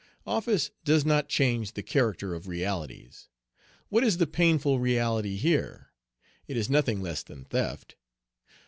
[0.25, 3.29] Office does not change the character Page 238 of realities.
[3.89, 5.91] What is the painful reality here?
[6.47, 7.95] It is nothing less than theft.